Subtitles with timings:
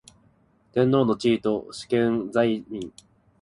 [0.73, 2.91] 天皇の地位と主権在民